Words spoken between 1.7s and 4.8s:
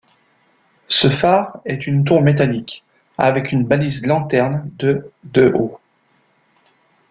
une tour métallique, avec une balise lanterne